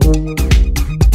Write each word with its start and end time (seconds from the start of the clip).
Thank 0.00 1.02
you. 1.02 1.07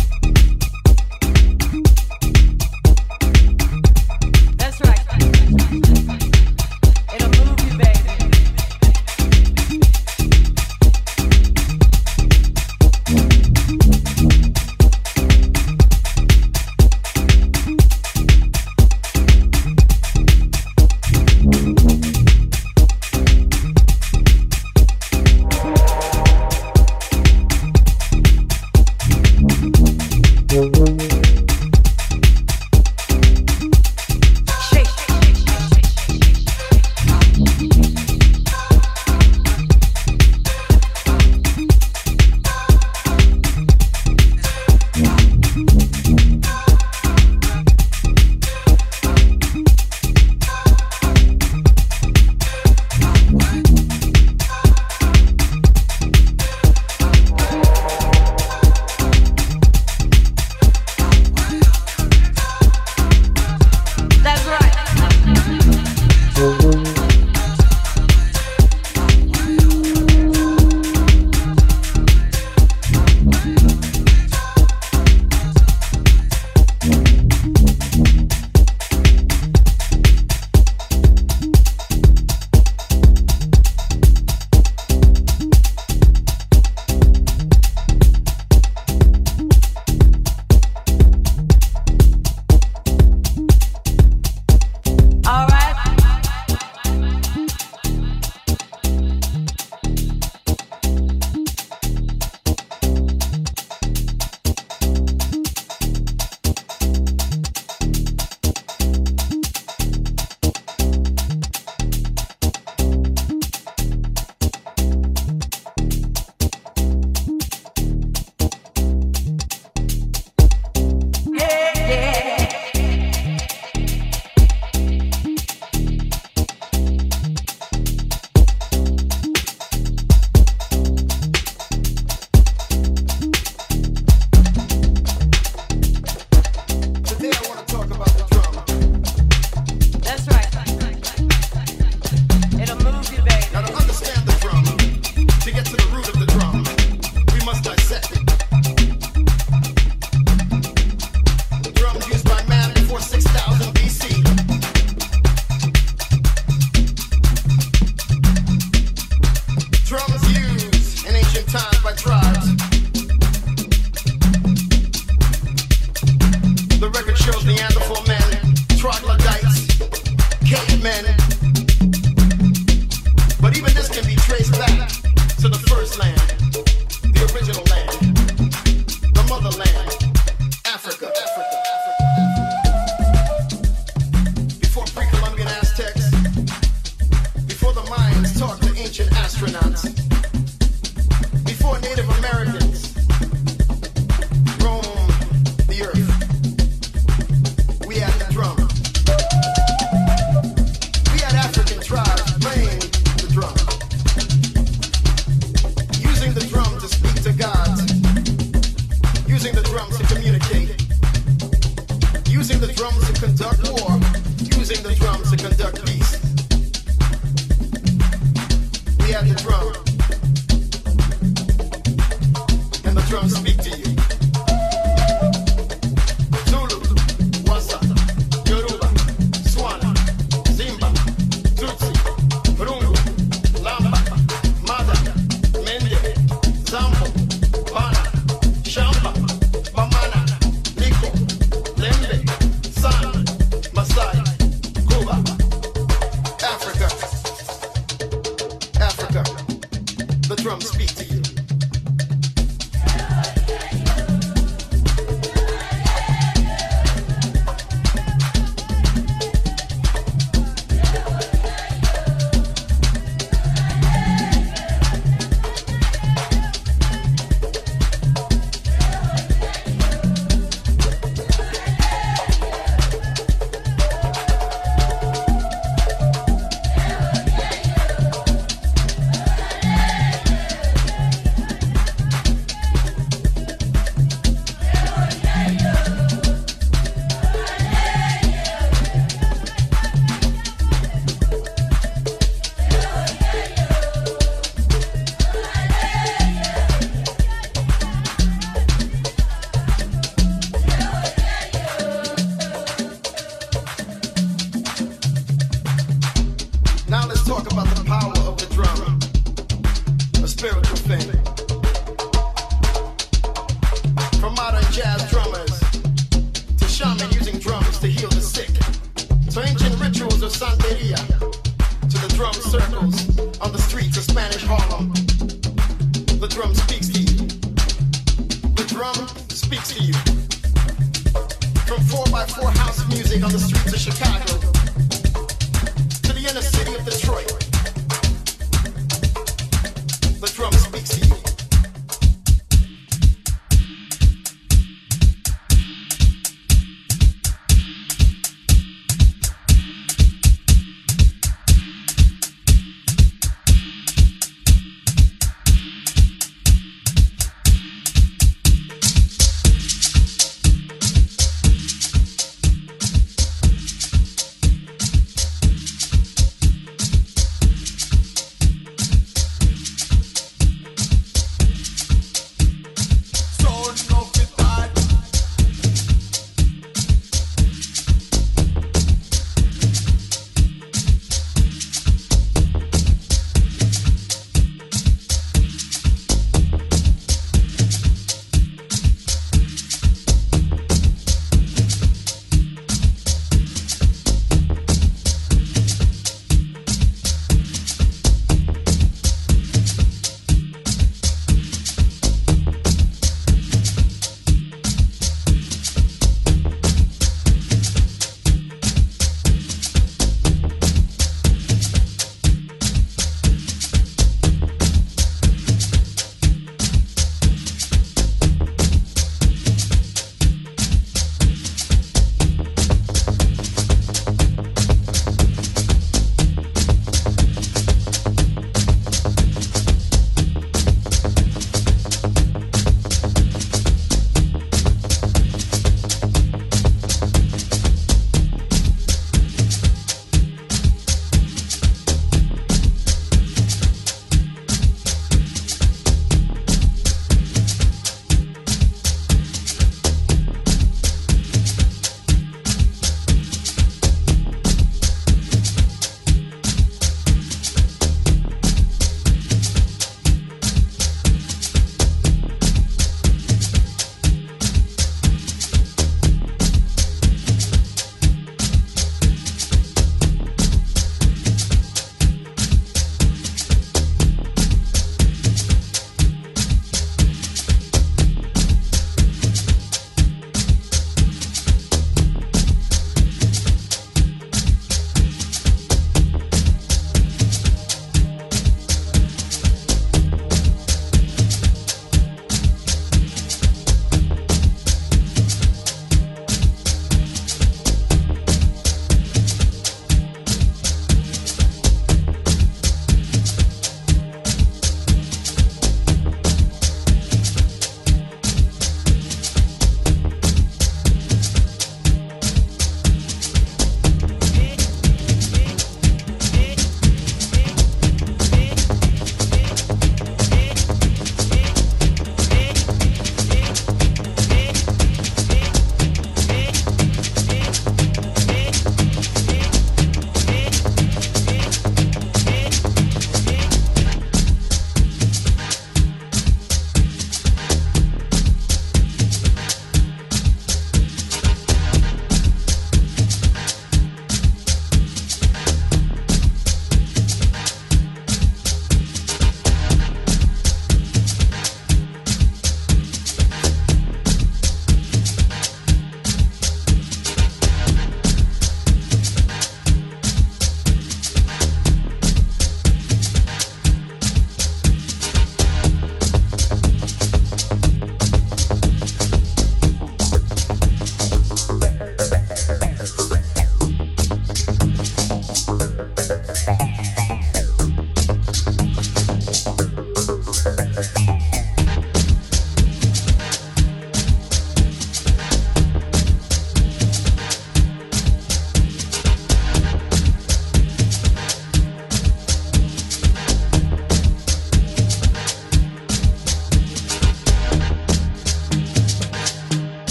Drum. 219.43 219.82